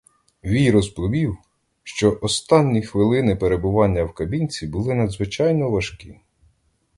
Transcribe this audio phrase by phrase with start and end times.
[0.43, 1.37] Вій розповів,
[1.83, 6.17] що останні хвилини перебування в кабінці були надзвичайно важкі.